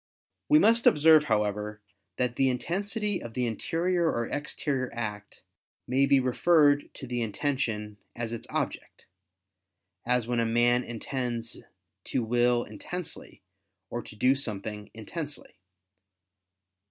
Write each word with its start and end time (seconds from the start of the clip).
We 0.49 0.57
must 0.57 0.87
observe, 0.87 1.25
however, 1.25 1.79
that 2.17 2.35
the 2.35 2.49
intensity 2.49 3.21
of 3.21 3.35
the 3.35 3.45
interior 3.45 4.07
or 4.11 4.27
exterior 4.27 4.89
act, 4.95 5.43
may 5.87 6.07
be 6.07 6.19
referred 6.19 6.91
to 6.95 7.05
the 7.05 7.21
intention 7.21 7.97
as 8.15 8.33
its 8.33 8.47
object: 8.49 9.05
as 10.03 10.25
when 10.25 10.39
a 10.39 10.43
man 10.47 10.83
intends 10.83 11.61
to 12.05 12.23
will 12.23 12.63
intensely, 12.63 13.43
or 13.91 14.01
to 14.01 14.15
do 14.15 14.33
something 14.33 14.89
intensely. 14.95 15.59